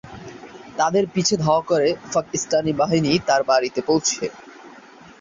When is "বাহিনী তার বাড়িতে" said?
2.81-3.79